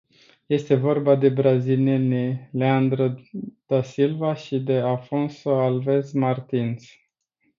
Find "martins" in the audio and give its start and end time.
6.11-6.87